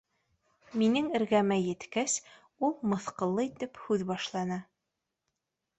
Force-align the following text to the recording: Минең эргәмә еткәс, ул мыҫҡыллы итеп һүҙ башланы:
Минең 0.81 1.09
эргәмә 1.19 1.57
еткәс, 1.59 2.15
ул 2.69 2.75
мыҫҡыллы 2.95 3.47
итеп 3.53 3.83
һүҙ 3.85 4.07
башланы: 4.15 4.63